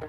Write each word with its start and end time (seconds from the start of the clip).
Xin 0.00 0.08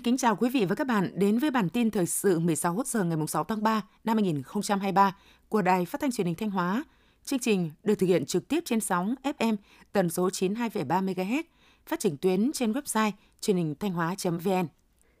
kính 0.00 0.16
chào 0.16 0.36
quý 0.36 0.50
vị 0.50 0.64
và 0.64 0.74
các 0.74 0.86
bạn 0.86 1.10
đến 1.14 1.38
với 1.38 1.50
bản 1.50 1.68
tin 1.68 1.90
thời 1.90 2.06
sự 2.06 2.38
16 2.38 2.82
giờ 2.86 3.04
ngày 3.04 3.18
6 3.28 3.44
tháng 3.44 3.62
3 3.62 3.82
năm 4.04 4.16
2023 4.16 5.16
của 5.48 5.62
Đài 5.62 5.84
Phát 5.84 6.00
thanh 6.00 6.12
Truyền 6.12 6.26
hình 6.26 6.36
Thanh 6.36 6.50
Hóa. 6.50 6.84
Chương 7.24 7.38
trình 7.38 7.70
được 7.84 7.94
thực 7.94 8.06
hiện 8.06 8.26
trực 8.26 8.48
tiếp 8.48 8.60
trên 8.64 8.80
sóng 8.80 9.14
FM 9.22 9.56
tần 9.92 10.10
số 10.10 10.28
92,3 10.28 10.86
MHz, 10.86 11.42
phát 11.86 12.00
triển 12.00 12.16
tuyến 12.16 12.52
trên 12.52 12.72
website 12.72 13.12
truyền 13.40 13.56
hình 13.56 13.74
thanh 13.80 13.92
hóa.vn. 13.92 14.66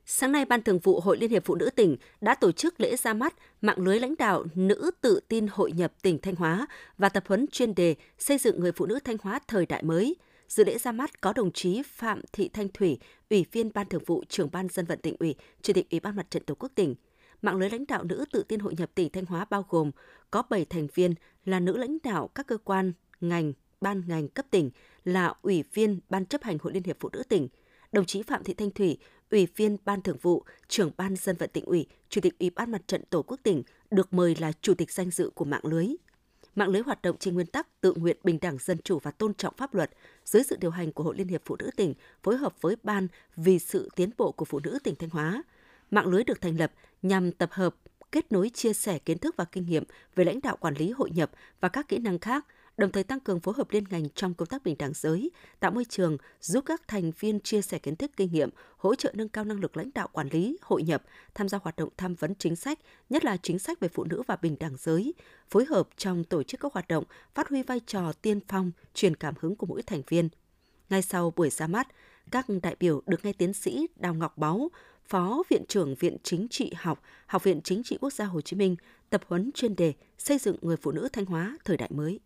Sáng 0.08 0.32
nay, 0.32 0.44
Ban 0.44 0.62
Thường 0.62 0.78
vụ 0.78 1.00
Hội 1.00 1.16
Liên 1.16 1.30
hiệp 1.30 1.44
Phụ 1.44 1.54
nữ 1.54 1.70
tỉnh 1.70 1.96
đã 2.20 2.34
tổ 2.34 2.52
chức 2.52 2.80
lễ 2.80 2.96
ra 2.96 3.14
mắt 3.14 3.34
mạng 3.60 3.78
lưới 3.78 4.00
lãnh 4.00 4.14
đạo 4.18 4.44
nữ 4.54 4.90
tự 5.00 5.20
tin 5.28 5.46
hội 5.50 5.72
nhập 5.72 5.92
tỉnh 6.02 6.18
Thanh 6.18 6.34
Hóa 6.34 6.66
và 6.98 7.08
tập 7.08 7.24
huấn 7.26 7.46
chuyên 7.52 7.74
đề 7.74 7.94
xây 8.18 8.38
dựng 8.38 8.60
người 8.60 8.72
phụ 8.72 8.86
nữ 8.86 8.98
Thanh 9.04 9.16
Hóa 9.22 9.40
thời 9.48 9.66
đại 9.66 9.82
mới. 9.82 10.16
Dự 10.48 10.64
lễ 10.64 10.78
ra 10.78 10.92
mắt 10.92 11.20
có 11.20 11.32
đồng 11.32 11.52
chí 11.52 11.82
Phạm 11.82 12.20
Thị 12.32 12.48
Thanh 12.48 12.68
Thủy, 12.68 12.98
Ủy 13.30 13.46
viên 13.52 13.70
Ban 13.74 13.88
Thường 13.88 14.02
vụ, 14.06 14.24
trưởng 14.28 14.48
Ban 14.52 14.68
Dân 14.68 14.84
vận 14.84 14.98
tỉnh 14.98 15.16
ủy, 15.18 15.34
Chủ 15.62 15.72
tịch 15.72 15.90
Ủy 15.90 16.00
ban 16.00 16.16
Mặt 16.16 16.30
trận 16.30 16.42
Tổ 16.44 16.54
quốc 16.54 16.72
tỉnh. 16.74 16.94
Mạng 17.42 17.56
lưới 17.56 17.70
lãnh 17.70 17.86
đạo 17.86 18.04
nữ 18.04 18.24
tự 18.32 18.42
tin 18.42 18.60
hội 18.60 18.74
nhập 18.78 18.90
tỉnh 18.94 19.10
Thanh 19.10 19.24
Hóa 19.24 19.46
bao 19.50 19.66
gồm 19.68 19.90
có 20.30 20.42
7 20.50 20.64
thành 20.64 20.86
viên 20.94 21.14
là 21.44 21.60
nữ 21.60 21.76
lãnh 21.76 21.98
đạo 22.02 22.28
các 22.34 22.46
cơ 22.46 22.58
quan, 22.58 22.92
ngành, 23.20 23.52
ban 23.80 24.02
ngành 24.06 24.28
cấp 24.28 24.46
tỉnh, 24.50 24.70
là 25.04 25.34
Ủy 25.42 25.64
viên 25.74 26.00
Ban 26.08 26.26
chấp 26.26 26.42
hành 26.42 26.58
Hội 26.62 26.72
Liên 26.72 26.82
hiệp 26.82 26.96
Phụ 27.00 27.08
nữ 27.12 27.22
tỉnh, 27.28 27.48
đồng 27.92 28.06
chí 28.06 28.22
Phạm 28.22 28.44
Thị 28.44 28.54
Thanh 28.54 28.70
Thủy, 28.70 28.98
Ủy 29.30 29.46
viên 29.56 29.76
Ban 29.84 30.02
Thường 30.02 30.16
vụ, 30.22 30.44
trưởng 30.68 30.90
Ban 30.96 31.16
Dân 31.16 31.36
vận 31.36 31.50
tỉnh 31.52 31.64
ủy, 31.64 31.86
Chủ 32.08 32.20
tịch 32.20 32.38
Ủy 32.38 32.50
ban 32.50 32.70
Mặt 32.70 32.82
trận 32.86 33.02
Tổ 33.10 33.22
quốc 33.22 33.40
tỉnh 33.42 33.62
được 33.90 34.12
mời 34.12 34.36
là 34.40 34.52
chủ 34.60 34.74
tịch 34.74 34.92
danh 34.92 35.10
dự 35.10 35.30
của 35.34 35.44
mạng 35.44 35.64
lưới. 35.64 35.86
Mạng 36.54 36.68
lưới 36.68 36.82
hoạt 36.82 37.02
động 37.02 37.16
trên 37.18 37.34
nguyên 37.34 37.46
tắc 37.46 37.80
tự 37.80 37.92
nguyện, 37.92 38.16
bình 38.24 38.38
đẳng, 38.40 38.58
dân 38.58 38.78
chủ 38.84 38.98
và 38.98 39.10
tôn 39.10 39.34
trọng 39.34 39.54
pháp 39.56 39.74
luật 39.74 39.90
dưới 40.24 40.42
sự 40.42 40.56
điều 40.60 40.70
hành 40.70 40.92
của 40.92 41.02
Hội 41.04 41.16
Liên 41.16 41.28
hiệp 41.28 41.42
Phụ 41.44 41.56
nữ 41.56 41.70
tỉnh 41.76 41.94
phối 42.22 42.36
hợp 42.36 42.60
với 42.60 42.76
Ban 42.82 43.08
vì 43.36 43.58
sự 43.58 43.88
tiến 43.96 44.10
bộ 44.18 44.32
của 44.32 44.44
phụ 44.44 44.60
nữ 44.64 44.78
tỉnh 44.84 44.94
Thanh 44.94 45.10
Hóa. 45.10 45.42
Mạng 45.90 46.06
lưới 46.06 46.24
được 46.24 46.40
thành 46.40 46.56
lập 46.56 46.72
nhằm 47.02 47.32
tập 47.32 47.48
hợp, 47.52 47.76
kết 48.12 48.32
nối 48.32 48.50
chia 48.50 48.72
sẻ 48.72 48.98
kiến 48.98 49.18
thức 49.18 49.36
và 49.36 49.44
kinh 49.44 49.66
nghiệm 49.66 49.84
về 50.14 50.24
lãnh 50.24 50.40
đạo 50.40 50.56
quản 50.56 50.74
lý 50.74 50.90
hội 50.90 51.10
nhập 51.10 51.30
và 51.60 51.68
các 51.68 51.88
kỹ 51.88 51.98
năng 51.98 52.18
khác 52.18 52.46
đồng 52.76 52.92
thời 52.92 53.04
tăng 53.04 53.20
cường 53.20 53.40
phối 53.40 53.54
hợp 53.56 53.70
liên 53.70 53.84
ngành 53.90 54.08
trong 54.14 54.34
công 54.34 54.48
tác 54.48 54.62
bình 54.62 54.76
đẳng 54.78 54.92
giới, 54.94 55.30
tạo 55.60 55.70
môi 55.70 55.84
trường 55.84 56.16
giúp 56.40 56.64
các 56.66 56.88
thành 56.88 57.12
viên 57.18 57.40
chia 57.40 57.62
sẻ 57.62 57.78
kiến 57.78 57.96
thức 57.96 58.10
kinh 58.16 58.32
nghiệm, 58.32 58.50
hỗ 58.76 58.94
trợ 58.94 59.12
nâng 59.14 59.28
cao 59.28 59.44
năng 59.44 59.60
lực 59.60 59.76
lãnh 59.76 59.90
đạo 59.94 60.08
quản 60.12 60.28
lý, 60.28 60.58
hội 60.62 60.82
nhập, 60.82 61.02
tham 61.34 61.48
gia 61.48 61.58
hoạt 61.62 61.76
động 61.76 61.88
tham 61.96 62.14
vấn 62.14 62.34
chính 62.34 62.56
sách, 62.56 62.78
nhất 63.10 63.24
là 63.24 63.36
chính 63.36 63.58
sách 63.58 63.80
về 63.80 63.88
phụ 63.88 64.04
nữ 64.04 64.22
và 64.26 64.36
bình 64.36 64.56
đẳng 64.60 64.76
giới, 64.78 65.14
phối 65.50 65.64
hợp 65.64 65.88
trong 65.96 66.24
tổ 66.24 66.42
chức 66.42 66.60
các 66.60 66.72
hoạt 66.72 66.88
động, 66.88 67.04
phát 67.34 67.48
huy 67.48 67.62
vai 67.62 67.80
trò 67.86 68.12
tiên 68.12 68.40
phong, 68.48 68.70
truyền 68.94 69.16
cảm 69.16 69.34
hứng 69.40 69.56
của 69.56 69.66
mỗi 69.66 69.82
thành 69.82 70.02
viên. 70.08 70.28
Ngay 70.90 71.02
sau 71.02 71.32
buổi 71.36 71.50
ra 71.50 71.66
mắt, 71.66 71.88
các 72.30 72.46
đại 72.62 72.76
biểu 72.80 73.02
được 73.06 73.24
nghe 73.24 73.32
tiến 73.32 73.52
sĩ 73.52 73.86
Đào 73.96 74.14
Ngọc 74.14 74.38
Báu, 74.38 74.70
Phó 75.08 75.42
Viện 75.50 75.64
trưởng 75.68 75.94
Viện 75.94 76.16
Chính 76.22 76.46
trị 76.50 76.72
học, 76.76 77.02
Học 77.26 77.44
viện 77.44 77.60
Chính 77.64 77.82
trị 77.82 77.98
Quốc 78.00 78.12
gia 78.12 78.24
Hồ 78.24 78.40
Chí 78.40 78.56
Minh, 78.56 78.76
tập 79.10 79.22
huấn 79.28 79.50
chuyên 79.54 79.76
đề 79.76 79.92
xây 80.18 80.38
dựng 80.38 80.56
người 80.62 80.76
phụ 80.76 80.90
nữ 80.90 81.08
Thanh 81.12 81.24
Hóa 81.24 81.56
thời 81.64 81.76
đại 81.76 81.90
mới. 81.94 82.20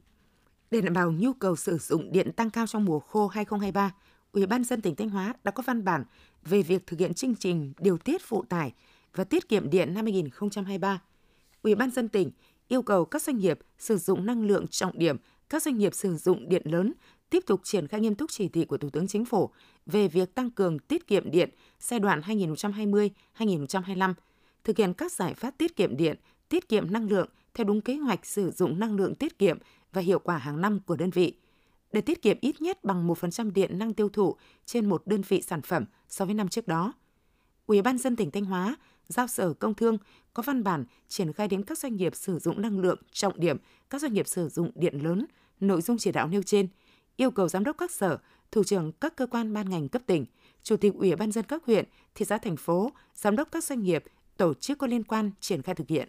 Để 0.70 0.80
đảm 0.80 0.92
bảo 0.92 1.12
nhu 1.12 1.32
cầu 1.32 1.56
sử 1.56 1.78
dụng 1.78 2.12
điện 2.12 2.32
tăng 2.32 2.50
cao 2.50 2.66
trong 2.66 2.84
mùa 2.84 3.00
khô 3.00 3.28
2023, 3.28 3.94
Ủy 4.32 4.46
ban 4.46 4.64
dân 4.64 4.80
tỉnh 4.80 4.94
Thanh 4.94 5.10
Hóa 5.10 5.34
đã 5.44 5.50
có 5.50 5.62
văn 5.66 5.84
bản 5.84 6.04
về 6.44 6.62
việc 6.62 6.86
thực 6.86 7.00
hiện 7.00 7.14
chương 7.14 7.34
trình 7.34 7.72
điều 7.78 7.98
tiết 7.98 8.22
phụ 8.22 8.44
tải 8.48 8.72
và 9.14 9.24
tiết 9.24 9.48
kiệm 9.48 9.70
điện 9.70 9.94
năm 9.94 10.04
2023. 10.04 11.02
Ủy 11.62 11.74
ban 11.74 11.90
dân 11.90 12.08
tỉnh 12.08 12.30
yêu 12.68 12.82
cầu 12.82 13.04
các 13.04 13.22
doanh 13.22 13.38
nghiệp 13.38 13.58
sử 13.78 13.96
dụng 13.96 14.26
năng 14.26 14.46
lượng 14.46 14.68
trọng 14.68 14.98
điểm, 14.98 15.16
các 15.48 15.62
doanh 15.62 15.78
nghiệp 15.78 15.94
sử 15.94 16.16
dụng 16.16 16.48
điện 16.48 16.62
lớn 16.64 16.92
tiếp 17.30 17.42
tục 17.46 17.60
triển 17.64 17.88
khai 17.88 18.00
nghiêm 18.00 18.14
túc 18.14 18.30
chỉ 18.30 18.48
thị 18.48 18.64
của 18.64 18.78
Thủ 18.78 18.90
tướng 18.90 19.08
Chính 19.08 19.24
phủ 19.24 19.50
về 19.86 20.08
việc 20.08 20.34
tăng 20.34 20.50
cường 20.50 20.78
tiết 20.78 21.06
kiệm 21.06 21.30
điện 21.30 21.50
giai 21.80 22.00
đoạn 22.00 22.20
2020-2025, 22.20 24.14
thực 24.64 24.76
hiện 24.76 24.94
các 24.94 25.12
giải 25.12 25.34
pháp 25.34 25.58
tiết 25.58 25.76
kiệm 25.76 25.96
điện, 25.96 26.16
tiết 26.48 26.68
kiệm 26.68 26.92
năng 26.92 27.08
lượng 27.08 27.28
theo 27.54 27.64
đúng 27.64 27.80
kế 27.80 27.96
hoạch 27.96 28.26
sử 28.26 28.50
dụng 28.50 28.78
năng 28.78 28.96
lượng 28.96 29.14
tiết 29.14 29.38
kiệm 29.38 29.58
và 29.92 30.02
hiệu 30.02 30.18
quả 30.18 30.38
hàng 30.38 30.60
năm 30.60 30.80
của 30.80 30.96
đơn 30.96 31.10
vị 31.10 31.36
để 31.92 32.00
tiết 32.00 32.22
kiệm 32.22 32.36
ít 32.40 32.62
nhất 32.62 32.84
bằng 32.84 33.08
1% 33.08 33.52
điện 33.52 33.78
năng 33.78 33.94
tiêu 33.94 34.08
thụ 34.08 34.36
trên 34.66 34.88
một 34.88 35.06
đơn 35.06 35.22
vị 35.28 35.42
sản 35.42 35.62
phẩm 35.62 35.84
so 36.08 36.24
với 36.24 36.34
năm 36.34 36.48
trước 36.48 36.68
đó. 36.68 36.92
Ủy 37.66 37.82
ban 37.82 37.98
dân 37.98 38.16
tỉnh 38.16 38.30
Thanh 38.30 38.44
Hóa 38.44 38.76
giao 39.08 39.26
Sở 39.26 39.52
Công 39.52 39.74
Thương 39.74 39.98
có 40.34 40.42
văn 40.42 40.64
bản 40.64 40.84
triển 41.08 41.32
khai 41.32 41.48
đến 41.48 41.64
các 41.64 41.78
doanh 41.78 41.96
nghiệp 41.96 42.16
sử 42.16 42.38
dụng 42.38 42.62
năng 42.62 42.78
lượng 42.78 42.98
trọng 43.12 43.40
điểm, 43.40 43.56
các 43.90 44.00
doanh 44.00 44.12
nghiệp 44.12 44.28
sử 44.28 44.48
dụng 44.48 44.70
điện 44.74 45.04
lớn, 45.04 45.26
nội 45.60 45.82
dung 45.82 45.98
chỉ 45.98 46.12
đạo 46.12 46.28
nêu 46.28 46.42
trên, 46.42 46.68
yêu 47.16 47.30
cầu 47.30 47.48
giám 47.48 47.64
đốc 47.64 47.78
các 47.78 47.90
sở, 47.90 48.18
thủ 48.52 48.64
trưởng 48.64 48.92
các 48.92 49.16
cơ 49.16 49.26
quan 49.26 49.52
ban 49.52 49.70
ngành 49.70 49.88
cấp 49.88 50.02
tỉnh, 50.06 50.26
chủ 50.62 50.76
tịch 50.76 50.94
Ủy 50.94 51.16
ban 51.16 51.32
dân 51.32 51.44
các 51.44 51.64
huyện, 51.66 51.84
thị 52.14 52.24
xã 52.24 52.38
thành 52.38 52.56
phố, 52.56 52.92
giám 53.14 53.36
đốc 53.36 53.52
các 53.52 53.64
doanh 53.64 53.82
nghiệp, 53.82 54.04
tổ 54.36 54.54
chức 54.54 54.78
có 54.78 54.86
liên 54.86 55.04
quan 55.04 55.30
triển 55.40 55.62
khai 55.62 55.74
thực 55.74 55.88
hiện. 55.88 56.08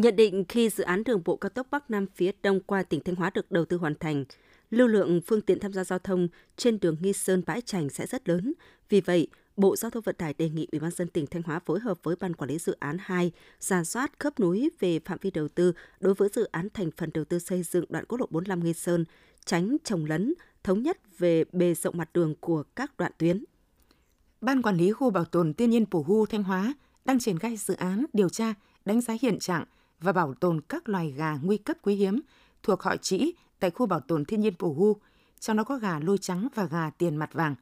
Nhận 0.00 0.16
định 0.16 0.44
khi 0.48 0.70
dự 0.70 0.84
án 0.84 1.04
đường 1.04 1.22
bộ 1.24 1.36
cao 1.36 1.50
tốc 1.50 1.66
Bắc 1.70 1.90
Nam 1.90 2.06
phía 2.14 2.32
Đông 2.42 2.60
qua 2.60 2.82
tỉnh 2.82 3.00
Thanh 3.00 3.14
Hóa 3.14 3.30
được 3.34 3.52
đầu 3.52 3.64
tư 3.64 3.76
hoàn 3.76 3.94
thành, 3.94 4.24
lưu 4.70 4.88
lượng 4.88 5.20
phương 5.26 5.40
tiện 5.40 5.60
tham 5.60 5.72
gia 5.72 5.84
giao 5.84 5.98
thông 5.98 6.28
trên 6.56 6.80
đường 6.80 6.96
Nghi 7.00 7.12
Sơn 7.12 7.42
Bãi 7.46 7.60
Trành 7.60 7.90
sẽ 7.90 8.06
rất 8.06 8.28
lớn. 8.28 8.52
Vì 8.88 9.00
vậy, 9.00 9.28
Bộ 9.56 9.76
Giao 9.76 9.90
thông 9.90 10.02
Vận 10.02 10.14
tải 10.14 10.34
đề 10.34 10.48
nghị 10.48 10.66
Ủy 10.72 10.80
ban 10.80 10.90
dân 10.90 11.08
tỉnh 11.08 11.26
Thanh 11.26 11.42
Hóa 11.42 11.58
phối 11.58 11.80
hợp 11.80 11.98
với 12.02 12.16
Ban 12.20 12.34
Quản 12.34 12.50
lý 12.50 12.58
Dự 12.58 12.76
án 12.80 12.96
2 13.00 13.32
giả 13.58 13.84
soát 13.84 14.12
khớp 14.18 14.40
núi 14.40 14.70
về 14.78 14.98
phạm 14.98 15.18
vi 15.20 15.30
đầu 15.30 15.48
tư 15.48 15.72
đối 16.00 16.14
với 16.14 16.28
dự 16.34 16.44
án 16.44 16.68
thành 16.74 16.90
phần 16.96 17.10
đầu 17.14 17.24
tư 17.24 17.38
xây 17.38 17.62
dựng 17.62 17.84
đoạn 17.88 18.04
quốc 18.04 18.20
lộ 18.20 18.26
45 18.30 18.64
Nghi 18.64 18.72
Sơn, 18.72 19.04
tránh 19.44 19.76
trồng 19.84 20.04
lấn, 20.04 20.34
thống 20.64 20.82
nhất 20.82 21.18
về 21.18 21.44
bề 21.52 21.74
rộng 21.74 21.98
mặt 21.98 22.10
đường 22.14 22.34
của 22.40 22.62
các 22.76 22.96
đoạn 22.96 23.12
tuyến. 23.18 23.44
Ban 24.40 24.62
Quản 24.62 24.76
lý 24.76 24.92
Khu 24.92 25.10
Bảo 25.10 25.24
tồn 25.24 25.54
Thiên 25.54 25.70
nhiên 25.70 25.86
Pù 25.86 26.02
Hu 26.02 26.26
Thanh 26.26 26.42
Hóa 26.42 26.74
đang 27.04 27.18
triển 27.18 27.38
khai 27.38 27.56
dự 27.56 27.74
án 27.74 28.06
điều 28.12 28.28
tra, 28.28 28.54
đánh 28.84 29.00
giá 29.00 29.14
hiện 29.22 29.38
trạng, 29.38 29.64
và 30.00 30.12
bảo 30.12 30.34
tồn 30.34 30.60
các 30.60 30.88
loài 30.88 31.14
gà 31.16 31.38
nguy 31.42 31.56
cấp 31.56 31.76
quý 31.82 31.94
hiếm 31.94 32.20
thuộc 32.62 32.82
họ 32.82 32.96
trĩ 32.96 33.32
tại 33.60 33.70
khu 33.70 33.86
bảo 33.86 34.00
tồn 34.00 34.24
thiên 34.24 34.40
nhiên 34.40 34.54
Pù 34.58 34.74
Hu, 34.74 34.96
trong 35.40 35.56
đó 35.56 35.64
có 35.64 35.76
gà 35.76 35.98
lôi 35.98 36.18
trắng 36.18 36.48
và 36.54 36.64
gà 36.64 36.90
tiền 36.90 37.16
mặt 37.16 37.32
vàng. 37.32 37.54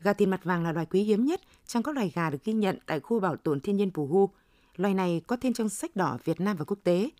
Gà 0.00 0.12
tiền 0.12 0.30
mặt 0.30 0.44
vàng 0.44 0.64
là 0.64 0.72
loài 0.72 0.86
quý 0.86 1.02
hiếm 1.02 1.24
nhất 1.24 1.40
trong 1.66 1.82
các 1.82 1.94
loài 1.94 2.12
gà 2.14 2.30
được 2.30 2.44
ghi 2.44 2.52
nhận 2.52 2.78
tại 2.86 3.00
khu 3.00 3.20
bảo 3.20 3.36
tồn 3.36 3.60
thiên 3.60 3.76
nhiên 3.76 3.90
Pù 3.90 4.06
Hu. 4.06 4.30
Loài 4.76 4.94
này 4.94 5.22
có 5.26 5.36
tên 5.36 5.52
trong 5.52 5.68
sách 5.68 5.96
đỏ 5.96 6.18
Việt 6.24 6.40
Nam 6.40 6.56
và 6.56 6.64
quốc 6.64 6.78
tế. 6.84 7.10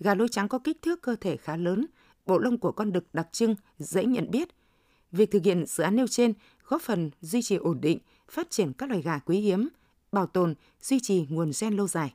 Gà 0.00 0.14
lôi 0.14 0.28
trắng 0.28 0.48
có 0.48 0.58
kích 0.58 0.82
thước 0.82 1.02
cơ 1.02 1.16
thể 1.20 1.36
khá 1.36 1.56
lớn, 1.56 1.86
bộ 2.26 2.38
lông 2.38 2.58
của 2.58 2.72
con 2.72 2.92
đực 2.92 3.04
đặc 3.12 3.28
trưng, 3.32 3.54
dễ 3.78 4.04
nhận 4.04 4.30
biết. 4.30 4.48
Việc 5.12 5.30
thực 5.30 5.44
hiện 5.44 5.66
dự 5.66 5.84
án 5.84 5.96
nêu 5.96 6.06
trên 6.06 6.32
góp 6.68 6.82
phần 6.82 7.10
duy 7.20 7.42
trì 7.42 7.56
ổn 7.56 7.80
định, 7.80 7.98
phát 8.28 8.50
triển 8.50 8.72
các 8.72 8.88
loài 8.88 9.02
gà 9.02 9.18
quý 9.18 9.40
hiếm, 9.40 9.68
bảo 10.12 10.26
tồn, 10.26 10.54
duy 10.80 11.00
trì 11.00 11.26
nguồn 11.28 11.50
gen 11.60 11.76
lâu 11.76 11.88
dài 11.88 12.14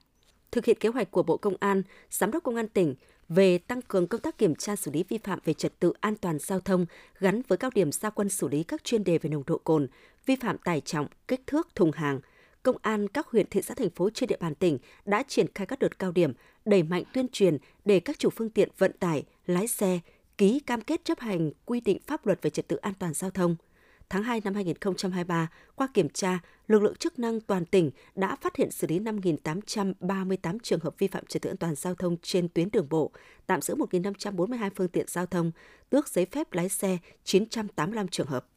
thực 0.51 0.65
hiện 0.65 0.77
kế 0.79 0.89
hoạch 0.89 1.11
của 1.11 1.23
Bộ 1.23 1.37
Công 1.37 1.55
an, 1.59 1.83
Giám 2.09 2.31
đốc 2.31 2.43
Công 2.43 2.55
an 2.55 2.67
tỉnh 2.67 2.95
về 3.29 3.57
tăng 3.57 3.81
cường 3.81 4.07
công 4.07 4.21
tác 4.21 4.37
kiểm 4.37 4.55
tra 4.55 4.75
xử 4.75 4.91
lý 4.91 5.03
vi 5.09 5.17
phạm 5.17 5.39
về 5.45 5.53
trật 5.53 5.79
tự 5.79 5.93
an 5.99 6.15
toàn 6.15 6.39
giao 6.39 6.59
thông 6.59 6.85
gắn 7.19 7.41
với 7.47 7.57
cao 7.57 7.71
điểm 7.75 7.91
gia 7.91 8.09
quân 8.09 8.29
xử 8.29 8.47
lý 8.47 8.63
các 8.63 8.83
chuyên 8.83 9.03
đề 9.03 9.17
về 9.17 9.29
nồng 9.29 9.43
độ 9.47 9.57
cồn, 9.57 9.87
vi 10.25 10.35
phạm 10.35 10.57
tải 10.57 10.81
trọng, 10.81 11.07
kích 11.27 11.41
thước 11.47 11.67
thùng 11.75 11.91
hàng. 11.91 12.19
Công 12.63 12.77
an 12.81 13.07
các 13.07 13.27
huyện 13.27 13.45
thị 13.49 13.61
xã 13.61 13.73
thành 13.73 13.89
phố 13.89 14.09
trên 14.09 14.27
địa 14.27 14.37
bàn 14.39 14.55
tỉnh 14.55 14.77
đã 15.05 15.23
triển 15.27 15.47
khai 15.55 15.67
các 15.67 15.79
đợt 15.79 15.99
cao 15.99 16.11
điểm, 16.11 16.33
đẩy 16.65 16.83
mạnh 16.83 17.03
tuyên 17.13 17.27
truyền 17.31 17.57
để 17.85 17.99
các 17.99 18.19
chủ 18.19 18.29
phương 18.29 18.49
tiện 18.49 18.69
vận 18.77 18.91
tải, 18.99 19.23
lái 19.47 19.67
xe 19.67 19.99
ký 20.37 20.59
cam 20.59 20.81
kết 20.81 21.05
chấp 21.05 21.19
hành 21.19 21.51
quy 21.65 21.81
định 21.81 21.97
pháp 22.07 22.25
luật 22.25 22.41
về 22.41 22.49
trật 22.49 22.67
tự 22.67 22.75
an 22.75 22.93
toàn 22.99 23.13
giao 23.13 23.31
thông– 23.31 23.55
tháng 24.09 24.23
2 24.23 24.41
năm 24.43 24.53
2023, 24.53 25.47
qua 25.75 25.87
kiểm 25.93 26.09
tra, 26.09 26.39
lực 26.67 26.81
lượng 26.81 26.95
chức 26.95 27.19
năng 27.19 27.41
toàn 27.41 27.65
tỉnh 27.65 27.91
đã 28.15 28.35
phát 28.35 28.55
hiện 28.55 28.71
xử 28.71 28.87
lý 28.87 28.99
5.838 28.99 30.57
trường 30.63 30.79
hợp 30.79 30.95
vi 30.97 31.07
phạm 31.07 31.25
trật 31.25 31.41
tự 31.41 31.49
an 31.49 31.57
toàn 31.57 31.75
giao 31.75 31.95
thông 31.95 32.17
trên 32.21 32.49
tuyến 32.49 32.71
đường 32.71 32.89
bộ, 32.89 33.11
tạm 33.47 33.61
giữ 33.61 33.75
1.542 33.75 34.69
phương 34.75 34.87
tiện 34.87 35.05
giao 35.07 35.25
thông, 35.25 35.51
tước 35.89 36.07
giấy 36.07 36.25
phép 36.25 36.53
lái 36.53 36.69
xe 36.69 36.97
985 37.23 38.07
trường 38.07 38.27
hợp. 38.27 38.47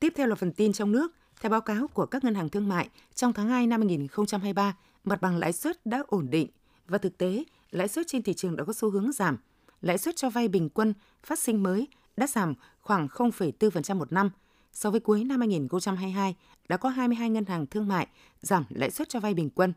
Tiếp 0.00 0.12
theo 0.16 0.26
là 0.26 0.34
phần 0.34 0.52
tin 0.52 0.72
trong 0.72 0.92
nước. 0.92 1.12
Theo 1.40 1.50
báo 1.50 1.60
cáo 1.60 1.88
của 1.88 2.06
các 2.06 2.24
ngân 2.24 2.34
hàng 2.34 2.48
thương 2.48 2.68
mại, 2.68 2.88
trong 3.14 3.32
tháng 3.32 3.48
2 3.48 3.66
năm 3.66 3.80
2023, 3.80 4.76
mặt 5.04 5.20
bằng 5.20 5.36
lãi 5.36 5.52
suất 5.52 5.86
đã 5.86 6.02
ổn 6.06 6.30
định 6.30 6.48
và 6.88 6.98
thực 6.98 7.18
tế, 7.18 7.44
lãi 7.70 7.88
suất 7.88 8.06
trên 8.08 8.22
thị 8.22 8.34
trường 8.34 8.56
đã 8.56 8.64
có 8.64 8.72
xu 8.72 8.90
hướng 8.90 9.12
giảm. 9.12 9.38
Lãi 9.80 9.98
suất 9.98 10.16
cho 10.16 10.30
vay 10.30 10.48
bình 10.48 10.68
quân 10.68 10.94
phát 11.22 11.38
sinh 11.38 11.62
mới 11.62 11.88
đã 12.16 12.26
giảm 12.26 12.54
khoảng 12.80 13.06
0,4% 13.06 13.96
một 13.96 14.12
năm– 14.12 14.30
so 14.72 14.90
với 14.90 15.00
cuối 15.00 15.24
năm 15.24 15.40
2022 15.40 16.34
đã 16.68 16.76
có 16.76 16.88
22 16.88 17.30
ngân 17.30 17.44
hàng 17.44 17.66
thương 17.66 17.88
mại 17.88 18.06
giảm 18.40 18.64
lãi 18.68 18.90
suất 18.90 19.08
cho 19.08 19.20
vay 19.20 19.34
bình 19.34 19.50
quân. 19.50 19.72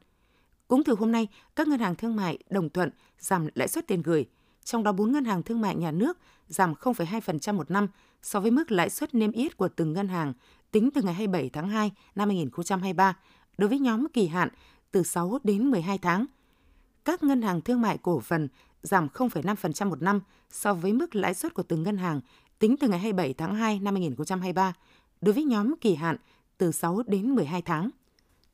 Cũng 0.67 0.83
từ 0.83 0.95
hôm 0.99 1.11
nay, 1.11 1.27
các 1.55 1.67
ngân 1.67 1.79
hàng 1.79 1.95
thương 1.95 2.15
mại 2.15 2.37
đồng 2.49 2.69
thuận 2.69 2.89
giảm 3.19 3.47
lãi 3.55 3.67
suất 3.67 3.87
tiền 3.87 4.01
gửi, 4.01 4.25
trong 4.63 4.83
đó 4.83 4.91
4 4.91 5.11
ngân 5.11 5.25
hàng 5.25 5.43
thương 5.43 5.61
mại 5.61 5.75
nhà 5.75 5.91
nước 5.91 6.17
giảm 6.47 6.73
0,2% 6.73 7.53
một 7.53 7.71
năm 7.71 7.87
so 8.21 8.39
với 8.39 8.51
mức 8.51 8.71
lãi 8.71 8.89
suất 8.89 9.15
niêm 9.15 9.31
yết 9.31 9.57
của 9.57 9.67
từng 9.67 9.93
ngân 9.93 10.07
hàng 10.07 10.33
tính 10.71 10.89
từ 10.93 11.01
ngày 11.01 11.13
27 11.13 11.49
tháng 11.49 11.69
2 11.69 11.91
năm 12.15 12.29
2023 12.29 13.17
đối 13.57 13.69
với 13.69 13.79
nhóm 13.79 14.07
kỳ 14.13 14.27
hạn 14.27 14.49
từ 14.91 15.03
6 15.03 15.39
đến 15.43 15.71
12 15.71 15.97
tháng. 15.97 16.25
các 17.05 17.23
ngân 17.23 17.41
hàng 17.41 17.61
thương 17.61 17.81
mại 17.81 17.97
cổ 17.97 18.19
phần 18.19 18.47
giảm 18.83 19.07
0,5% 19.13 19.89
một 19.89 20.01
năm 20.01 20.21
so 20.49 20.73
với 20.73 20.93
mức 20.93 21.15
lãi 21.15 21.33
suất 21.33 21.53
của 21.53 21.63
từng 21.63 21.83
ngân 21.83 21.97
hàng 21.97 22.21
tính 22.63 22.77
từ 22.77 22.87
ngày 22.87 22.99
27 22.99 23.33
tháng 23.33 23.55
2 23.55 23.79
năm 23.79 23.93
2023 23.95 24.73
đối 25.21 25.33
với 25.33 25.43
nhóm 25.43 25.75
kỳ 25.81 25.95
hạn 25.95 26.17
từ 26.57 26.71
6 26.71 27.03
đến 27.07 27.35
12 27.35 27.61
tháng. 27.61 27.89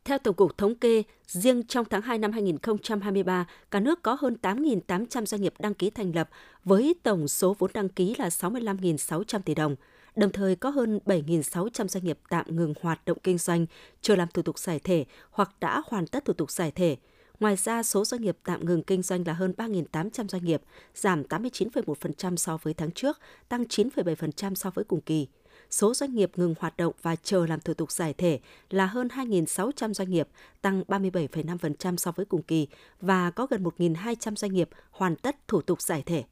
Theo 0.05 0.17
Tổng 0.17 0.35
cục 0.35 0.57
Thống 0.57 0.75
kê, 0.75 1.03
riêng 1.27 1.63
trong 1.63 1.85
tháng 1.89 2.01
2 2.01 2.17
năm 2.17 2.31
2023, 2.31 3.45
cả 3.71 3.79
nước 3.79 4.01
có 4.01 4.17
hơn 4.19 4.37
8.800 4.41 5.25
doanh 5.25 5.41
nghiệp 5.41 5.53
đăng 5.59 5.73
ký 5.73 5.89
thành 5.89 6.11
lập 6.15 6.29
với 6.63 6.95
tổng 7.03 7.27
số 7.27 7.55
vốn 7.59 7.71
đăng 7.73 7.89
ký 7.89 8.15
là 8.17 8.27
65.600 8.27 9.39
tỷ 9.41 9.55
đồng. 9.55 9.75
Đồng 10.15 10.31
thời 10.31 10.55
có 10.55 10.69
hơn 10.69 10.99
7.600 11.05 11.87
doanh 11.87 12.03
nghiệp 12.03 12.19
tạm 12.29 12.45
ngừng 12.49 12.73
hoạt 12.81 13.05
động 13.05 13.17
kinh 13.23 13.37
doanh, 13.37 13.65
chưa 14.01 14.15
làm 14.15 14.27
thủ 14.33 14.41
tục 14.41 14.59
giải 14.59 14.79
thể 14.79 15.05
hoặc 15.31 15.51
đã 15.59 15.81
hoàn 15.85 16.07
tất 16.07 16.25
thủ 16.25 16.33
tục 16.33 16.51
giải 16.51 16.71
thể. 16.71 16.97
Ngoài 17.39 17.55
ra, 17.55 17.83
số 17.83 18.05
doanh 18.05 18.21
nghiệp 18.21 18.37
tạm 18.43 18.65
ngừng 18.65 18.83
kinh 18.83 19.01
doanh 19.01 19.27
là 19.27 19.33
hơn 19.33 19.53
3.800 19.57 20.27
doanh 20.27 20.45
nghiệp, 20.45 20.61
giảm 20.95 21.23
89,1% 21.23 22.35
so 22.35 22.57
với 22.57 22.73
tháng 22.73 22.91
trước, 22.91 23.19
tăng 23.49 23.63
9,7% 23.63 24.55
so 24.55 24.69
với 24.69 24.85
cùng 24.85 25.01
kỳ 25.01 25.27
số 25.69 25.93
doanh 25.93 26.15
nghiệp 26.15 26.31
ngừng 26.35 26.55
hoạt 26.59 26.77
động 26.77 26.93
và 27.01 27.15
chờ 27.15 27.45
làm 27.45 27.59
thủ 27.59 27.73
tục 27.73 27.91
giải 27.91 28.13
thể 28.13 28.39
là 28.69 28.85
hơn 28.85 29.07
2.600 29.07 29.93
doanh 29.93 30.09
nghiệp, 30.09 30.27
tăng 30.61 30.83
37,5% 30.87 31.97
so 31.97 32.11
với 32.11 32.25
cùng 32.25 32.43
kỳ 32.43 32.67
và 33.01 33.31
có 33.31 33.45
gần 33.45 33.63
1.200 33.63 34.35
doanh 34.35 34.53
nghiệp 34.53 34.69
hoàn 34.91 35.15
tất 35.15 35.47
thủ 35.47 35.61
tục 35.61 35.81
giải 35.81 36.03
thể. 36.05 36.23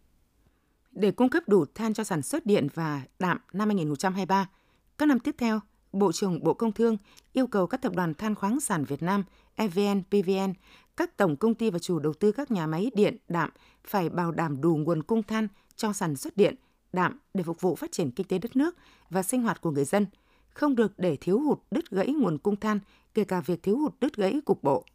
Để 0.91 1.11
cung 1.11 1.29
cấp 1.29 1.43
đủ 1.47 1.65
than 1.75 1.93
cho 1.93 2.03
sản 2.03 2.21
xuất 2.21 2.45
điện 2.45 2.67
và 2.73 3.01
đạm 3.19 3.37
năm 3.53 3.69
2023, 3.69 4.49
các 4.97 5.05
năm 5.05 5.19
tiếp 5.19 5.35
theo, 5.37 5.59
Bộ 5.99 6.11
trưởng 6.11 6.43
Bộ 6.43 6.53
Công 6.53 6.71
Thương 6.71 6.97
yêu 7.33 7.47
cầu 7.47 7.67
các 7.67 7.81
tập 7.81 7.95
đoàn 7.95 8.13
than 8.13 8.35
khoáng 8.35 8.59
sản 8.59 8.83
Việt 8.83 9.03
Nam, 9.03 9.23
EVN, 9.55 10.03
PVN, 10.03 10.53
các 10.97 11.17
tổng 11.17 11.35
công 11.35 11.53
ty 11.53 11.69
và 11.69 11.79
chủ 11.79 11.99
đầu 11.99 12.13
tư 12.13 12.31
các 12.31 12.51
nhà 12.51 12.67
máy 12.67 12.91
điện, 12.95 13.17
đạm 13.27 13.49
phải 13.87 14.09
bảo 14.09 14.31
đảm 14.31 14.61
đủ 14.61 14.75
nguồn 14.75 15.03
cung 15.03 15.23
than 15.23 15.47
cho 15.75 15.93
sản 15.93 16.15
xuất 16.15 16.37
điện– 16.37 16.55
đạm 16.93 17.19
để 17.33 17.43
phục 17.43 17.61
vụ 17.61 17.75
phát 17.75 17.91
triển 17.91 18.11
kinh 18.11 18.27
tế 18.27 18.39
đất 18.39 18.55
nước 18.55 18.75
và 19.09 19.23
sinh 19.23 19.41
hoạt 19.41 19.61
của 19.61 19.71
người 19.71 19.85
dân, 19.85 20.05
không 20.49 20.75
được 20.75 20.99
để 20.99 21.15
thiếu 21.15 21.39
hụt 21.39 21.59
đứt 21.71 21.89
gãy 21.89 22.07
nguồn 22.07 22.37
cung 22.37 22.55
than, 22.55 22.79
kể 23.13 23.23
cả 23.23 23.41
việc 23.41 23.63
thiếu 23.63 23.77
hụt 23.77 23.93
đứt 23.99 24.15
gãy 24.15 24.41
cục 24.45 24.63
bộ. 24.63 24.85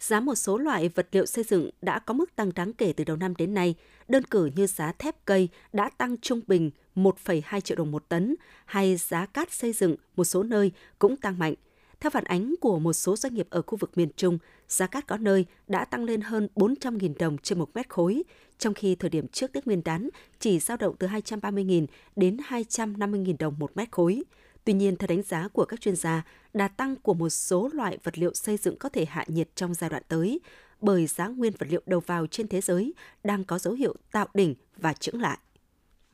Giá 0.00 0.20
một 0.20 0.34
số 0.34 0.58
loại 0.58 0.88
vật 0.88 1.08
liệu 1.12 1.26
xây 1.26 1.44
dựng 1.44 1.70
đã 1.82 1.98
có 1.98 2.14
mức 2.14 2.36
tăng 2.36 2.50
đáng 2.54 2.72
kể 2.72 2.92
từ 2.92 3.04
đầu 3.04 3.16
năm 3.16 3.34
đến 3.36 3.54
nay, 3.54 3.74
đơn 4.08 4.24
cử 4.24 4.50
như 4.56 4.66
giá 4.66 4.92
thép 4.92 5.24
cây 5.24 5.48
đã 5.72 5.90
tăng 5.98 6.16
trung 6.18 6.40
bình 6.46 6.70
1,2 6.96 7.60
triệu 7.60 7.76
đồng 7.76 7.90
một 7.90 8.08
tấn, 8.08 8.34
hay 8.64 8.96
giá 8.96 9.26
cát 9.26 9.52
xây 9.52 9.72
dựng 9.72 9.96
một 10.16 10.24
số 10.24 10.42
nơi 10.42 10.72
cũng 10.98 11.16
tăng 11.16 11.38
mạnh. 11.38 11.54
Theo 12.00 12.10
phản 12.10 12.24
ánh 12.24 12.54
của 12.60 12.78
một 12.78 12.92
số 12.92 13.16
doanh 13.16 13.34
nghiệp 13.34 13.46
ở 13.50 13.62
khu 13.62 13.76
vực 13.76 13.90
miền 13.96 14.08
Trung, 14.16 14.38
giá 14.68 14.86
cát 14.86 15.06
có 15.06 15.16
nơi 15.16 15.46
đã 15.66 15.84
tăng 15.84 16.04
lên 16.04 16.20
hơn 16.20 16.48
400.000 16.54 17.14
đồng 17.18 17.38
trên 17.38 17.58
một 17.58 17.70
mét 17.74 17.88
khối, 17.88 18.22
trong 18.58 18.74
khi 18.74 18.94
thời 18.94 19.10
điểm 19.10 19.28
trước 19.28 19.52
Tết 19.52 19.66
Nguyên 19.66 19.84
đán 19.84 20.08
chỉ 20.40 20.58
dao 20.58 20.76
động 20.76 20.96
từ 20.98 21.06
230.000 21.06 21.86
đến 22.16 22.36
250.000 22.48 23.36
đồng 23.38 23.58
một 23.58 23.76
mét 23.76 23.90
khối. 23.90 24.24
Tuy 24.68 24.74
nhiên, 24.74 24.96
theo 24.96 25.06
đánh 25.06 25.22
giá 25.22 25.48
của 25.48 25.64
các 25.64 25.80
chuyên 25.80 25.96
gia, 25.96 26.22
đà 26.54 26.68
tăng 26.68 26.96
của 26.96 27.14
một 27.14 27.28
số 27.28 27.70
loại 27.72 27.98
vật 28.04 28.18
liệu 28.18 28.34
xây 28.34 28.56
dựng 28.56 28.76
có 28.78 28.88
thể 28.88 29.04
hạ 29.04 29.24
nhiệt 29.28 29.48
trong 29.56 29.74
giai 29.74 29.90
đoạn 29.90 30.02
tới, 30.08 30.40
bởi 30.80 31.06
giá 31.06 31.28
nguyên 31.28 31.52
vật 31.58 31.66
liệu 31.70 31.80
đầu 31.86 32.00
vào 32.00 32.26
trên 32.26 32.48
thế 32.48 32.60
giới 32.60 32.94
đang 33.24 33.44
có 33.44 33.58
dấu 33.58 33.74
hiệu 33.74 33.94
tạo 34.12 34.26
đỉnh 34.34 34.54
và 34.76 34.92
chững 34.92 35.20
lại. 35.20 35.38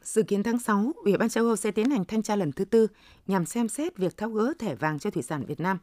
Dự 0.03 0.23
kiến 0.23 0.43
tháng 0.43 0.59
6, 0.59 0.93
Ủy 1.05 1.17
ban 1.17 1.29
châu 1.29 1.47
Âu 1.47 1.57
sẽ 1.57 1.71
tiến 1.71 1.91
hành 1.91 2.05
thanh 2.05 2.23
tra 2.23 2.37
lần 2.37 2.53
thứ 2.53 2.65
tư 2.65 2.87
nhằm 3.27 3.47
xem 3.47 3.69
xét 3.69 3.97
việc 3.97 4.17
tháo 4.17 4.31
gỡ 4.31 4.53
thẻ 4.59 4.75
vàng 4.75 4.99
cho 4.99 5.11
thủy 5.11 5.23
sản 5.23 5.45
Việt 5.47 5.61
Nam. 5.61 5.79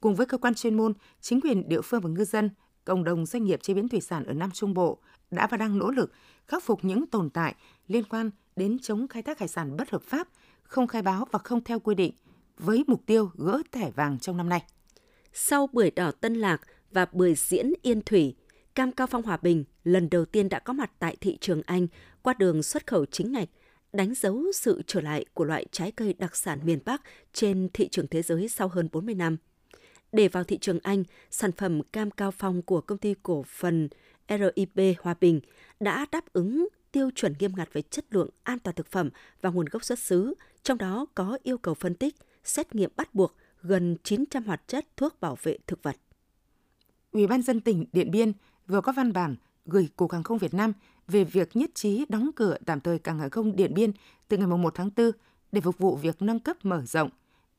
Cùng 0.00 0.14
với 0.14 0.26
cơ 0.26 0.38
quan 0.38 0.54
chuyên 0.54 0.76
môn, 0.76 0.92
chính 1.20 1.40
quyền 1.40 1.68
địa 1.68 1.80
phương 1.80 2.00
và 2.00 2.10
ngư 2.10 2.24
dân, 2.24 2.50
cộng 2.84 3.04
đồng 3.04 3.26
doanh 3.26 3.44
nghiệp 3.44 3.62
chế 3.62 3.74
biến 3.74 3.88
thủy 3.88 4.00
sản 4.00 4.24
ở 4.24 4.32
Nam 4.32 4.50
Trung 4.50 4.74
Bộ 4.74 4.98
đã 5.30 5.46
và 5.46 5.56
đang 5.56 5.78
nỗ 5.78 5.90
lực 5.90 6.12
khắc 6.46 6.62
phục 6.62 6.84
những 6.84 7.06
tồn 7.06 7.30
tại 7.30 7.54
liên 7.88 8.04
quan 8.04 8.30
đến 8.56 8.78
chống 8.78 9.08
khai 9.08 9.22
thác 9.22 9.38
hải 9.38 9.48
sản 9.48 9.76
bất 9.76 9.90
hợp 9.90 10.02
pháp, 10.02 10.28
không 10.64 10.86
khai 10.86 11.02
báo 11.02 11.26
và 11.30 11.38
không 11.38 11.64
theo 11.64 11.80
quy 11.80 11.94
định, 11.94 12.12
với 12.58 12.84
mục 12.86 13.02
tiêu 13.06 13.30
gỡ 13.34 13.62
thẻ 13.72 13.90
vàng 13.90 14.18
trong 14.18 14.36
năm 14.36 14.48
nay. 14.48 14.62
Sau 15.32 15.68
bưởi 15.72 15.90
đỏ 15.90 16.10
Tân 16.10 16.34
Lạc 16.34 16.60
và 16.90 17.06
bưởi 17.12 17.34
diễn 17.34 17.72
Yên 17.82 18.02
Thủy, 18.02 18.34
cam 18.74 18.92
cao 18.92 19.06
phong 19.06 19.22
Hòa 19.22 19.36
Bình 19.36 19.64
lần 19.84 20.10
đầu 20.10 20.24
tiên 20.24 20.48
đã 20.48 20.58
có 20.58 20.72
mặt 20.72 20.90
tại 20.98 21.16
thị 21.20 21.38
trường 21.40 21.62
Anh 21.66 21.86
qua 22.22 22.34
đường 22.38 22.62
xuất 22.62 22.86
khẩu 22.86 23.06
chính 23.06 23.32
ngạch, 23.32 23.48
đánh 23.92 24.14
dấu 24.14 24.44
sự 24.54 24.82
trở 24.86 25.00
lại 25.00 25.24
của 25.34 25.44
loại 25.44 25.66
trái 25.70 25.90
cây 25.90 26.14
đặc 26.18 26.36
sản 26.36 26.58
miền 26.64 26.78
Bắc 26.84 27.02
trên 27.32 27.68
thị 27.72 27.88
trường 27.88 28.06
thế 28.06 28.22
giới 28.22 28.48
sau 28.48 28.68
hơn 28.68 28.88
40 28.92 29.14
năm. 29.14 29.36
Để 30.12 30.28
vào 30.28 30.44
thị 30.44 30.58
trường 30.58 30.78
Anh, 30.82 31.04
sản 31.30 31.52
phẩm 31.52 31.82
cam 31.82 32.10
cao 32.10 32.30
phong 32.30 32.62
của 32.62 32.80
công 32.80 32.98
ty 32.98 33.14
cổ 33.22 33.44
phần 33.48 33.88
RIP 34.28 34.96
Hòa 35.00 35.14
Bình 35.20 35.40
đã 35.80 36.06
đáp 36.12 36.32
ứng 36.32 36.68
tiêu 36.92 37.10
chuẩn 37.14 37.34
nghiêm 37.38 37.52
ngặt 37.56 37.68
về 37.72 37.82
chất 37.82 38.04
lượng 38.10 38.30
an 38.42 38.58
toàn 38.58 38.76
thực 38.76 38.86
phẩm 38.86 39.10
và 39.40 39.50
nguồn 39.50 39.66
gốc 39.66 39.84
xuất 39.84 39.98
xứ, 39.98 40.34
trong 40.64 40.78
đó 40.78 41.06
có 41.14 41.38
yêu 41.42 41.58
cầu 41.58 41.74
phân 41.74 41.94
tích, 41.94 42.16
xét 42.44 42.74
nghiệm 42.74 42.90
bắt 42.96 43.14
buộc 43.14 43.34
gần 43.62 43.96
900 44.02 44.44
hoạt 44.44 44.68
chất 44.68 44.86
thuốc 44.96 45.20
bảo 45.20 45.36
vệ 45.42 45.58
thực 45.66 45.82
vật. 45.82 45.96
Ủy 47.12 47.26
ban 47.26 47.42
dân 47.42 47.60
tỉnh 47.60 47.84
Điện 47.92 48.10
Biên 48.10 48.32
vừa 48.66 48.80
có 48.80 48.92
văn 48.92 49.12
bản 49.12 49.36
gửi 49.66 49.88
Cục 49.96 50.12
Hàng 50.12 50.22
không 50.22 50.38
Việt 50.38 50.54
Nam 50.54 50.72
về 51.08 51.24
việc 51.24 51.56
nhất 51.56 51.70
trí 51.74 52.04
đóng 52.08 52.30
cửa 52.36 52.56
tạm 52.66 52.80
thời 52.80 52.98
cảng 52.98 53.18
hàng 53.18 53.30
không 53.30 53.56
Điện 53.56 53.74
Biên 53.74 53.92
từ 54.28 54.36
ngày 54.36 54.46
1 54.46 54.74
tháng 54.74 54.90
4 54.96 55.10
để 55.52 55.60
phục 55.60 55.78
vụ 55.78 55.96
việc 55.96 56.22
nâng 56.22 56.40
cấp 56.40 56.56
mở 56.62 56.82
rộng. 56.86 57.10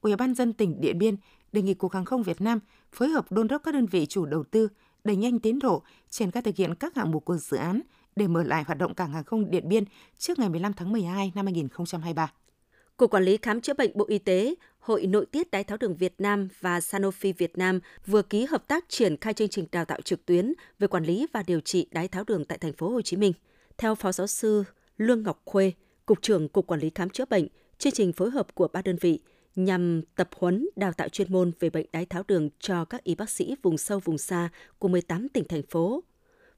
Ủy 0.02 0.16
ban 0.16 0.36
dân 0.36 0.54
tỉnh 0.54 0.82
Điện 0.82 0.98
Biên 0.98 1.16
đề 1.52 1.62
nghị 1.62 1.74
Cục 1.74 1.92
Hàng 1.92 2.06
không 2.06 2.24
Việt 2.24 2.42
Nam 2.42 2.60
phối 2.92 3.10
hợp 3.10 3.32
đôn 3.32 3.48
đốc 3.48 3.64
các 3.64 3.74
đơn 3.74 3.86
vị 3.86 4.06
chủ 4.06 4.26
đầu 4.26 4.44
tư 4.44 4.68
đẩy 5.04 5.16
nhanh 5.16 5.40
tiến 5.40 5.60
độ 5.60 5.84
triển 6.10 6.32
khai 6.32 6.44
thực 6.44 6.56
hiện 6.56 6.76
các 6.76 6.96
hạng 6.96 7.12
mục 7.12 7.26
của 7.26 7.38
dự 7.38 7.58
án 7.58 7.82
để 8.16 8.28
mở 8.28 8.44
lại 8.44 8.64
hoạt 8.64 8.78
động 8.78 8.94
cảng 8.94 9.12
hàng 9.12 9.24
không 9.24 9.52
Điện 9.52 9.70
Biên 9.70 9.84
trước 10.18 10.40
ngày 10.40 10.50
15 10.50 10.74
tháng 10.74 10.92
12 10.92 11.32
năm 11.36 11.46
2023. 11.46 12.32
Cục 12.98 13.12
Quản 13.12 13.24
lý 13.24 13.38
Khám 13.38 13.62
chữa 13.62 13.74
bệnh 13.74 13.92
Bộ 13.94 14.06
Y 14.08 14.20
tế, 14.20 14.56
Hội 14.80 15.06
Nội 15.08 15.26
tiết 15.26 15.52
Đái 15.52 15.64
tháo 15.64 15.78
đường 15.78 15.96
Việt 15.96 16.14
Nam 16.18 16.48
và 16.60 16.80
Sanofi 16.80 17.34
Việt 17.38 17.58
Nam 17.58 17.80
vừa 18.06 18.22
ký 18.22 18.46
hợp 18.46 18.68
tác 18.68 18.86
triển 18.90 19.18
khai 19.18 19.34
chương 19.34 19.50
trình 19.50 19.66
đào 19.72 19.86
tạo 19.86 20.02
trực 20.02 20.26
tuyến 20.26 20.54
về 20.80 20.88
quản 20.88 21.04
lý 21.04 21.28
và 21.34 21.44
điều 21.48 21.60
trị 21.60 21.88
đái 21.92 22.08
tháo 22.08 22.24
đường 22.24 22.46
tại 22.46 22.58
thành 22.58 22.74
phố 22.74 22.90
Hồ 22.90 23.02
Chí 23.02 23.18
Minh. 23.18 23.34
Theo 23.78 23.96
Phó 23.96 24.12
giáo 24.12 24.28
sư 24.28 24.64
Lương 24.98 25.24
Ngọc 25.24 25.42
Khuê, 25.46 25.72
Cục 26.06 26.22
trưởng 26.22 26.50
Cục 26.50 26.68
Quản 26.68 26.80
lý 26.80 26.92
Khám 26.96 27.10
chữa 27.10 27.26
bệnh, 27.26 27.48
chương 27.78 27.94
trình 27.94 28.14
phối 28.14 28.30
hợp 28.30 28.56
của 28.56 28.68
ba 28.68 28.82
đơn 28.82 28.98
vị 29.02 29.20
nhằm 29.56 30.02
tập 30.16 30.30
huấn 30.38 30.70
đào 30.76 30.94
tạo 30.94 31.10
chuyên 31.10 31.32
môn 31.32 31.52
về 31.60 31.70
bệnh 31.70 31.86
đái 31.92 32.06
tháo 32.06 32.24
đường 32.28 32.50
cho 32.60 32.86
các 32.86 33.04
y 33.04 33.16
bác 33.16 33.30
sĩ 33.30 33.56
vùng 33.62 33.78
sâu 33.78 34.00
vùng 34.00 34.18
xa 34.18 34.50
của 34.80 34.88
18 34.88 35.30
tỉnh 35.30 35.44
thành 35.44 35.64
phố. 35.64 36.04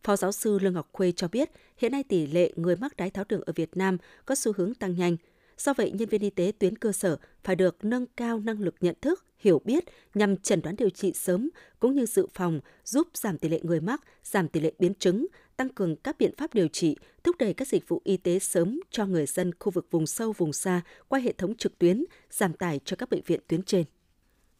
Phó 0.03 0.15
giáo 0.15 0.31
sư 0.31 0.59
Lương 0.59 0.73
Ngọc 0.73 0.89
Khuê 0.91 1.11
cho 1.11 1.27
biết, 1.27 1.49
hiện 1.77 1.91
nay 1.91 2.03
tỷ 2.03 2.27
lệ 2.27 2.53
người 2.55 2.75
mắc 2.75 2.97
đái 2.97 3.09
tháo 3.09 3.25
đường 3.29 3.41
ở 3.45 3.53
Việt 3.55 3.77
Nam 3.77 3.97
có 4.25 4.35
xu 4.35 4.53
hướng 4.57 4.73
tăng 4.73 4.95
nhanh. 4.95 5.17
Do 5.57 5.73
vậy, 5.73 5.91
nhân 5.91 6.09
viên 6.09 6.21
y 6.21 6.29
tế 6.29 6.51
tuyến 6.59 6.77
cơ 6.77 6.91
sở 6.91 7.17
phải 7.43 7.55
được 7.55 7.85
nâng 7.85 8.05
cao 8.05 8.39
năng 8.39 8.59
lực 8.59 8.75
nhận 8.81 8.95
thức, 9.01 9.25
hiểu 9.37 9.61
biết 9.65 9.83
nhằm 10.13 10.37
chẩn 10.37 10.61
đoán 10.61 10.75
điều 10.75 10.89
trị 10.89 11.13
sớm 11.13 11.49
cũng 11.79 11.95
như 11.95 12.05
dự 12.05 12.27
phòng, 12.33 12.59
giúp 12.83 13.07
giảm 13.13 13.37
tỷ 13.37 13.49
lệ 13.49 13.59
người 13.63 13.81
mắc, 13.81 14.01
giảm 14.23 14.47
tỷ 14.47 14.59
lệ 14.59 14.73
biến 14.79 14.93
chứng, 14.93 15.27
tăng 15.57 15.69
cường 15.69 15.95
các 15.95 16.17
biện 16.19 16.31
pháp 16.37 16.53
điều 16.53 16.67
trị, 16.67 16.97
thúc 17.23 17.35
đẩy 17.39 17.53
các 17.53 17.67
dịch 17.67 17.87
vụ 17.87 18.01
y 18.03 18.17
tế 18.17 18.39
sớm 18.39 18.79
cho 18.91 19.05
người 19.05 19.25
dân 19.25 19.51
khu 19.59 19.71
vực 19.71 19.87
vùng 19.91 20.07
sâu 20.07 20.33
vùng 20.37 20.53
xa 20.53 20.81
qua 21.07 21.19
hệ 21.19 21.33
thống 21.33 21.55
trực 21.55 21.77
tuyến, 21.77 22.03
giảm 22.31 22.53
tải 22.53 22.79
cho 22.85 22.95
các 22.95 23.09
bệnh 23.09 23.21
viện 23.25 23.39
tuyến 23.47 23.63
trên. 23.63 23.83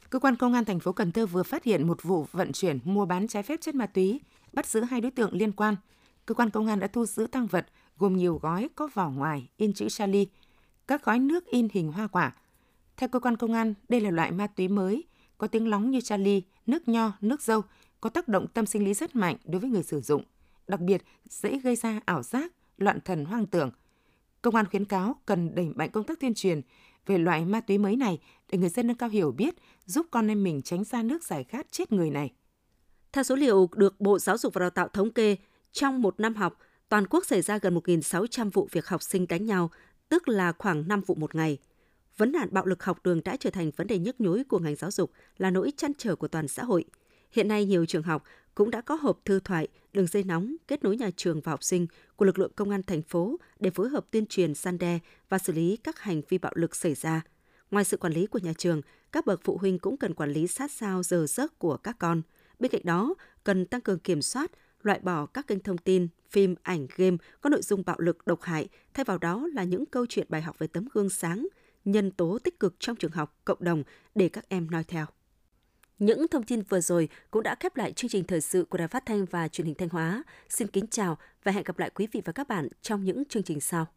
Cơ 0.09 0.19
quan 0.19 0.35
công 0.35 0.53
an 0.53 0.65
thành 0.65 0.79
phố 0.79 0.91
Cần 0.91 1.11
Thơ 1.11 1.25
vừa 1.25 1.43
phát 1.43 1.63
hiện 1.63 1.87
một 1.87 2.03
vụ 2.03 2.25
vận 2.31 2.51
chuyển 2.51 2.79
mua 2.83 3.05
bán 3.05 3.27
trái 3.27 3.43
phép 3.43 3.61
chất 3.61 3.75
ma 3.75 3.87
túy, 3.87 4.19
bắt 4.53 4.65
giữ 4.65 4.81
hai 4.81 5.01
đối 5.01 5.11
tượng 5.11 5.33
liên 5.33 5.51
quan. 5.51 5.75
Cơ 6.25 6.35
quan 6.35 6.49
công 6.49 6.67
an 6.67 6.79
đã 6.79 6.87
thu 6.87 7.05
giữ 7.05 7.27
tăng 7.31 7.47
vật 7.47 7.65
gồm 7.97 8.17
nhiều 8.17 8.39
gói 8.41 8.69
có 8.75 8.89
vỏ 8.93 9.09
ngoài 9.09 9.49
in 9.57 9.73
chữ 9.73 9.89
Charlie, 9.89 10.25
các 10.87 11.03
gói 11.03 11.19
nước 11.19 11.45
in 11.45 11.67
hình 11.71 11.91
hoa 11.91 12.07
quả. 12.07 12.35
Theo 12.97 13.09
cơ 13.09 13.19
quan 13.19 13.37
công 13.37 13.53
an, 13.53 13.73
đây 13.89 14.01
là 14.01 14.11
loại 14.11 14.31
ma 14.31 14.47
túy 14.47 14.67
mới, 14.67 15.03
có 15.37 15.47
tiếng 15.47 15.67
lóng 15.67 15.91
như 15.91 16.01
Charlie, 16.01 16.41
nước 16.65 16.87
nho, 16.87 17.11
nước 17.21 17.41
dâu, 17.41 17.61
có 18.01 18.09
tác 18.09 18.27
động 18.27 18.47
tâm 18.47 18.65
sinh 18.65 18.85
lý 18.85 18.93
rất 18.93 19.15
mạnh 19.15 19.35
đối 19.45 19.59
với 19.61 19.69
người 19.69 19.83
sử 19.83 20.01
dụng 20.01 20.23
đặc 20.67 20.79
biệt 20.79 21.03
dễ 21.29 21.59
gây 21.59 21.75
ra 21.75 22.01
ảo 22.05 22.23
giác, 22.23 22.51
loạn 22.77 22.99
thần 23.05 23.25
hoang 23.25 23.45
tưởng. 23.45 23.71
Công 24.41 24.55
an 24.55 24.65
khuyến 24.65 24.85
cáo 24.85 25.15
cần 25.25 25.55
đẩy 25.55 25.69
mạnh 25.75 25.91
công 25.91 26.03
tác 26.03 26.19
tuyên 26.19 26.33
truyền 26.33 26.61
về 27.05 27.17
loại 27.17 27.45
ma 27.45 27.61
túy 27.61 27.77
mới 27.77 27.95
này 27.95 28.19
để 28.51 28.57
người 28.57 28.69
dân 28.69 28.87
nâng 28.87 28.97
cao 28.97 29.09
hiểu 29.09 29.31
biết, 29.31 29.55
giúp 29.85 30.05
con 30.11 30.27
em 30.27 30.43
mình 30.43 30.61
tránh 30.61 30.83
xa 30.83 31.03
nước 31.03 31.23
giải 31.23 31.43
khát 31.43 31.71
chết 31.71 31.91
người 31.91 32.09
này. 32.09 32.33
Theo 33.11 33.23
số 33.23 33.35
liệu 33.35 33.69
được 33.75 34.01
Bộ 34.01 34.19
Giáo 34.19 34.37
dục 34.37 34.53
và 34.53 34.59
Đào 34.59 34.69
tạo 34.69 34.87
thống 34.87 35.11
kê, 35.11 35.35
trong 35.71 36.01
một 36.01 36.19
năm 36.19 36.35
học, 36.35 36.57
toàn 36.89 37.07
quốc 37.07 37.25
xảy 37.25 37.41
ra 37.41 37.57
gần 37.57 37.75
1.600 37.75 38.49
vụ 38.53 38.67
việc 38.71 38.87
học 38.87 39.03
sinh 39.03 39.27
đánh 39.27 39.45
nhau, 39.45 39.71
tức 40.09 40.27
là 40.27 40.51
khoảng 40.51 40.87
5 40.87 41.01
vụ 41.01 41.15
một 41.15 41.35
ngày. 41.35 41.57
Vấn 42.17 42.31
nạn 42.31 42.47
bạo 42.51 42.65
lực 42.65 42.83
học 42.83 42.99
đường 43.03 43.21
đã 43.25 43.37
trở 43.39 43.49
thành 43.49 43.71
vấn 43.71 43.87
đề 43.87 43.99
nhức 43.99 44.21
nhối 44.21 44.43
của 44.43 44.59
ngành 44.59 44.75
giáo 44.75 44.91
dục, 44.91 45.11
là 45.37 45.49
nỗi 45.49 45.71
chăn 45.77 45.91
trở 45.97 46.15
của 46.15 46.27
toàn 46.27 46.47
xã 46.47 46.63
hội. 46.63 46.85
Hiện 47.31 47.47
nay 47.47 47.65
nhiều 47.65 47.85
trường 47.85 48.03
học 48.03 48.23
cũng 48.55 48.71
đã 48.71 48.81
có 48.81 48.95
hộp 48.95 49.19
thư 49.25 49.39
thoại, 49.39 49.67
đường 49.93 50.07
dây 50.07 50.23
nóng 50.23 50.55
kết 50.67 50.83
nối 50.83 50.97
nhà 50.97 51.09
trường 51.15 51.41
và 51.41 51.51
học 51.51 51.63
sinh 51.63 51.87
của 52.15 52.25
lực 52.25 52.39
lượng 52.39 52.51
công 52.55 52.69
an 52.69 52.83
thành 52.83 53.01
phố 53.01 53.37
để 53.59 53.69
phối 53.69 53.89
hợp 53.89 54.05
tuyên 54.11 54.25
truyền 54.25 54.55
gian 54.55 54.77
đe 54.77 54.99
và 55.29 55.37
xử 55.37 55.53
lý 55.53 55.77
các 55.83 55.99
hành 55.99 56.21
vi 56.29 56.37
bạo 56.37 56.51
lực 56.55 56.75
xảy 56.75 56.93
ra. 56.93 57.21
Ngoài 57.71 57.85
sự 57.85 57.97
quản 57.97 58.13
lý 58.13 58.27
của 58.27 58.39
nhà 58.39 58.53
trường, 58.57 58.81
các 59.11 59.25
bậc 59.25 59.41
phụ 59.43 59.57
huynh 59.57 59.79
cũng 59.79 59.97
cần 59.97 60.13
quản 60.13 60.31
lý 60.31 60.47
sát 60.47 60.71
sao 60.71 61.03
giờ 61.03 61.25
giấc 61.27 61.59
của 61.59 61.77
các 61.77 61.95
con. 61.99 62.21
Bên 62.59 62.71
cạnh 62.71 62.81
đó, 62.83 63.15
cần 63.43 63.65
tăng 63.65 63.81
cường 63.81 63.99
kiểm 63.99 64.21
soát 64.21 64.51
loại 64.87 64.99
bỏ 64.99 65.25
các 65.25 65.47
kênh 65.47 65.59
thông 65.59 65.77
tin, 65.77 66.07
phim, 66.29 66.55
ảnh, 66.63 66.87
game 66.95 67.17
có 67.41 67.49
nội 67.49 67.61
dung 67.61 67.83
bạo 67.85 67.99
lực, 67.99 68.27
độc 68.27 68.41
hại, 68.41 68.67
thay 68.93 69.03
vào 69.03 69.17
đó 69.17 69.47
là 69.53 69.63
những 69.63 69.85
câu 69.85 70.05
chuyện 70.09 70.27
bài 70.29 70.41
học 70.41 70.59
về 70.59 70.67
tấm 70.67 70.87
gương 70.93 71.09
sáng, 71.09 71.47
nhân 71.85 72.11
tố 72.11 72.39
tích 72.43 72.59
cực 72.59 72.75
trong 72.79 72.95
trường 72.95 73.11
học, 73.11 73.39
cộng 73.45 73.63
đồng 73.63 73.83
để 74.15 74.29
các 74.29 74.49
em 74.49 74.71
noi 74.71 74.83
theo. 74.83 75.05
Những 75.99 76.27
thông 76.27 76.43
tin 76.43 76.61
vừa 76.61 76.79
rồi 76.79 77.09
cũng 77.31 77.43
đã 77.43 77.55
khép 77.59 77.77
lại 77.77 77.93
chương 77.93 78.09
trình 78.09 78.23
thời 78.23 78.41
sự 78.41 78.65
của 78.69 78.77
Đài 78.77 78.87
Phát 78.87 79.05
thanh 79.05 79.25
và 79.25 79.47
Truyền 79.47 79.67
hình 79.67 79.75
Thanh 79.75 79.89
Hóa. 79.89 80.23
Xin 80.49 80.67
kính 80.67 80.87
chào 80.87 81.17
và 81.43 81.51
hẹn 81.51 81.63
gặp 81.63 81.79
lại 81.79 81.89
quý 81.95 82.07
vị 82.11 82.21
và 82.25 82.33
các 82.33 82.47
bạn 82.47 82.67
trong 82.81 83.03
những 83.03 83.25
chương 83.25 83.43
trình 83.43 83.59
sau. 83.59 83.87